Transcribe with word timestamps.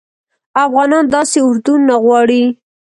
افغانان 0.65 1.05
داسي 1.13 1.39
اردوه 1.47 1.77
نه 1.87 1.95
غواړي 2.03 2.43